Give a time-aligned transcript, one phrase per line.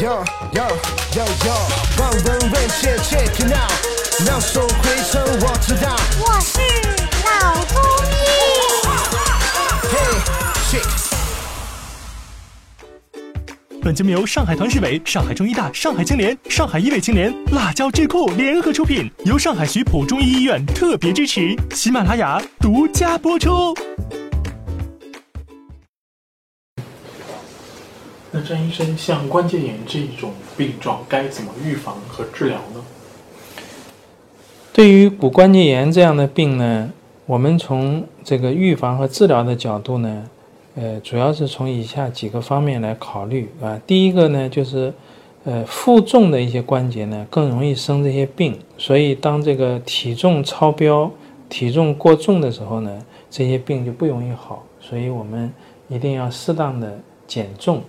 [0.00, 0.64] Yo yo
[1.12, 1.52] yo yo，
[2.00, 3.70] 望闻问切 check it out，
[4.24, 5.94] 秒速回程我知道。
[6.18, 6.58] 我是
[7.26, 8.10] 老中医。
[13.82, 23.74] 本节目由上海团市委、上海中医大、上海青联、上海医卫青联、辣椒智库联合出品，由上海徐浦中医医院特别支持，喜马拉雅独家播出。
[28.42, 32.84] 张医生，像关节炎这种病状，该怎么预防和治疗呢？
[34.72, 36.90] 对于骨关节炎这样的病呢，
[37.26, 40.24] 我们从这个预防和治疗的角度呢，
[40.76, 43.80] 呃，主要是从以下几个方面来考虑啊。
[43.86, 44.92] 第一个呢，就是
[45.44, 51.10] 呃负重的一些关节呢，更容易生这些病，所以当这个体重超标、
[51.48, 54.64] 体重过重的时候呢，这些病就不容易好。
[54.80, 55.52] 所以我们
[55.88, 57.82] 一定要适当的减重。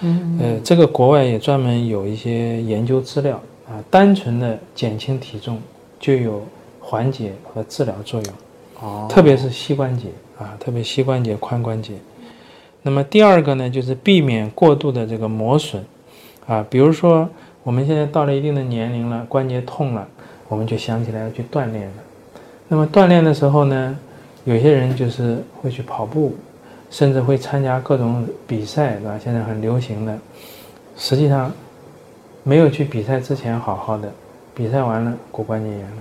[0.00, 5.60] 嗯呃，这个国外也专门有一些研究资料啊，单纯的减轻体重
[5.98, 6.42] 就有
[6.80, 8.34] 缓解和治疗作用，
[8.80, 11.94] 哦特别是膝关节啊，特别膝关节、髋关节。
[12.82, 15.84] 那么第二个呢，就是避免过度的这个磨损
[16.46, 17.28] 啊，比如说
[17.64, 20.06] 我们现在到了一定的年龄了，关节痛了，
[20.48, 21.94] 我们就想起来要去锻炼了。
[22.68, 23.98] 那么锻炼的时候呢，
[24.44, 26.34] 有些人就是会去跑步，
[26.90, 29.18] 甚至会参加各种比赛，对吧？
[29.22, 30.18] 现在很流行的，
[30.96, 31.52] 实际上
[32.42, 34.10] 没有去比赛之前好好的，
[34.54, 35.96] 比赛完了骨关节炎了。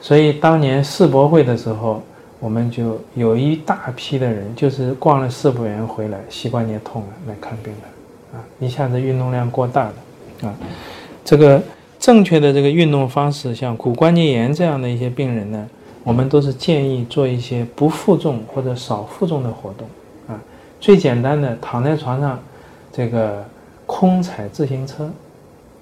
[0.00, 2.02] 所以当年世博会的时候，
[2.38, 9.90] 我们就有一大批的人，就是逛了世博园回来，膝关节痛了来看病了，啊，一下子运动量过大
[10.40, 10.54] 的，啊，
[11.24, 11.60] 这个
[11.98, 15.66] 正确的这个运动方式，像骨关节炎这样的一些病人呢，
[16.04, 19.88] 我们都是建议做一些不负重或者少负重的活动，
[20.86, 22.38] 最简单的躺在床上，
[22.92, 23.44] 这个
[23.86, 25.10] 空踩自行车，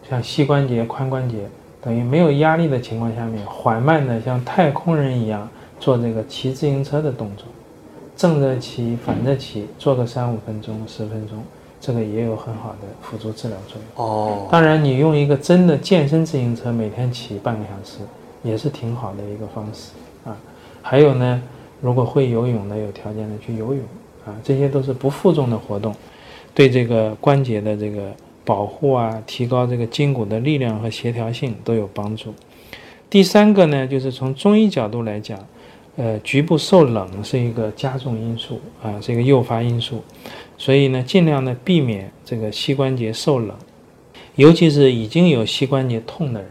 [0.09, 1.47] 像膝关节、髋关节
[1.83, 5.47] 等于没有压力的情况下面，缓慢的像太空人一样
[5.79, 7.47] 做这个骑自行车的动作，
[8.17, 11.37] 正着骑、反着骑，做个三五分钟、十分钟，
[11.79, 14.07] 这个也有很好的辅助治疗作用。
[14.07, 17.99] 哦，当然，你用一个真的健身自行车每天骑半个小时，
[18.43, 19.91] 也是挺好的一个方式
[20.25, 20.35] 啊。
[20.81, 21.43] 还有呢，
[21.83, 23.85] 如果会游泳的，有条件的去游泳
[24.25, 25.95] 啊，这些都是不负重的活动，
[26.55, 28.13] 对这个关节的这个
[28.45, 32.35] 保护啊，提高这个筋骨的力量和协调性都有帮助。
[33.09, 35.39] 第三个呢，就是从中医角度来讲，
[35.97, 40.03] 呃，局部受冷是一个加重因素啊，是一个诱发因素，
[40.59, 43.55] 所以呢，尽量的避免这个膝关节受冷。
[44.37, 46.51] 尤其是已经有膝关节痛的人，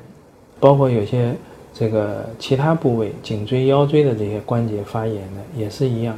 [0.57, 1.33] 包括有些
[1.73, 6.17] 这个其他部位，颈椎、腰椎的这些关节发炎的也是一样，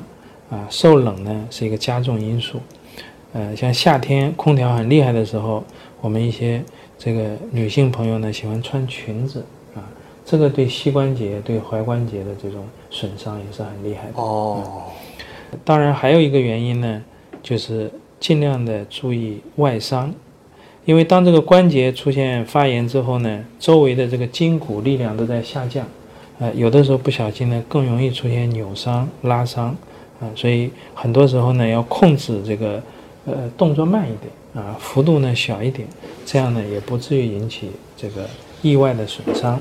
[0.50, 2.60] 啊，受冷呢是一个加重因素。
[3.34, 5.64] 呃，像夏天空调很厉害的时候，
[6.02, 6.64] 我们一些
[6.98, 9.44] 这个女性朋友呢喜欢穿裙子
[9.76, 9.84] 啊，
[10.26, 14.14] 这个对膝关节、对踝关节的这种损伤也是很厉害的。
[14.22, 14.84] 哦，
[15.66, 17.04] 当然还有一个原因呢，
[17.44, 20.14] 就是尽量的注意外伤，
[20.86, 25.86] 因为当这个关节出现发炎之后呢，周围的这个筋骨力量都在下降，
[26.40, 29.76] 呃，有的时候不小心呢，更容易出现扭伤、拉伤，
[30.20, 32.82] 啊、所以很多时候呢，要控制这个
[33.26, 34.32] 呃动作慢一点
[34.66, 35.88] 啊，幅度呢小一点，
[36.26, 38.26] 这样呢也不至于引起这个
[38.62, 39.60] 意外的损伤。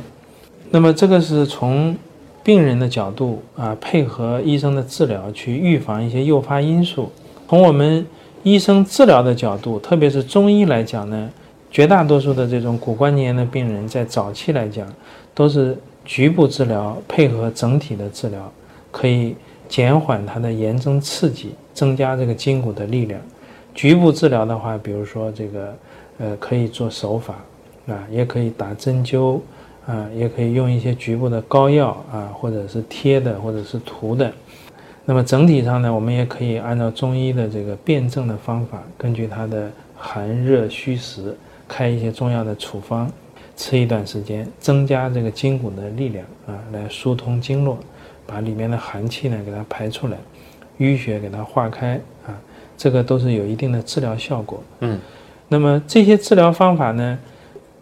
[0.71, 1.97] 那么这个是从
[2.43, 7.11] 病人的角度啊，配合医生的治疗去预防一些诱发因素。
[7.49, 8.07] 从我们
[8.43, 11.31] 医生治疗的角度，特别是中医来讲呢，
[11.71, 14.87] 绝大多数的这种骨关节炎的病人，在早期来讲，
[15.35, 18.53] 都是局部治疗配合整体的治疗，
[18.91, 19.35] 可以
[19.69, 23.21] 减缓它的炎症刺激，增加这个筋骨的力量。
[23.75, 25.75] 局部治疗的话，比如说这个，
[26.19, 27.35] 呃，可以做手法
[27.89, 29.41] 啊，也可以打针灸
[29.87, 34.33] 啊，也可以用一些局部的膏药啊，或者是贴的，或者是涂的。
[35.05, 43.11] 那么整体上呢，我们也可以按照中医的这个辨证的方法，根据它的寒热虚实，开一些中药的处方，
[43.57, 47.77] 吃一段时间，增加这个筋骨的力量啊，来疏通经络，
[48.27, 50.17] 把里面的寒气呢给它排出来，
[50.79, 52.35] 淤血给它化开啊，
[52.77, 54.63] 这个都是有一定的治疗效果。
[54.81, 54.99] 嗯，
[55.49, 57.19] 那么这些治疗方法呢，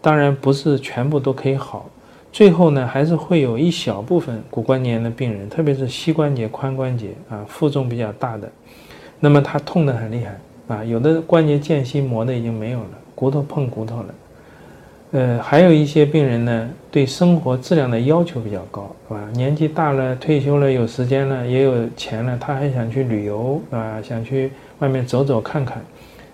[0.01, 1.89] 当然不是全部都可以好，
[2.31, 8.51] 最后呢还是会有一小部分骨关节炎的病人，特别是膝关节、髋关节啊负重比较大的，
[9.19, 14.13] 那么他痛得很厉害啊，有的关节间隙磨的已经没有了，骨头碰骨头了。
[15.13, 19.21] 呃，还有一些病人呢，对生活质量的要求比较高，是吧？
[19.33, 25.79] 年纪大了，退休了，有时间了，也有钱了，他还想去旅游，啊，想去外面走走看看。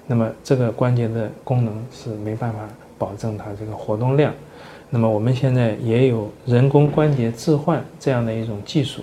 [0.08, 2.60] 那么这个关节的功能是没办法
[2.98, 4.34] 保证它这个活动量。
[4.90, 9.02] 那么我们现在也有人工关节置换这样的一种技术。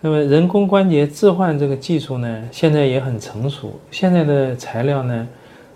[0.00, 3.72] 那么人工关节置换这个技术呢，现在也很成熟。
[3.90, 5.26] 现在的材料呢，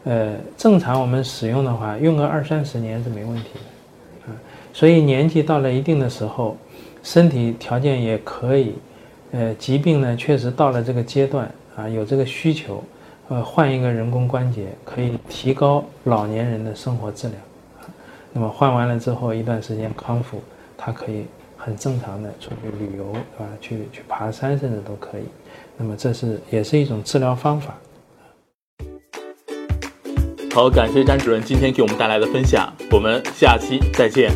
[0.05, 4.37] 呃，正常我们使用的话，用个二三十年是没问题的，啊，
[4.73, 6.56] 所以年纪到了一定的时候，
[7.03, 8.75] 身体条件也可以，
[9.33, 12.83] 呃，疾病呢确实到了这个阶段啊，有这个需求，
[13.29, 17.41] 呃，换一个人工关节可以提高老年人的生活质量，
[17.81, 17.89] 啊，
[18.33, 20.41] 那么换完了之后一段时间康复，
[20.77, 21.25] 它可以。
[21.56, 23.49] 很正常的出去旅游，啊？
[23.59, 25.23] 去去爬山，甚至都可以。
[25.79, 27.75] 那么这是也是一种治疗方法。
[30.55, 34.31] 好，感谢张主任今天给我们带来的分享，我们下期再见。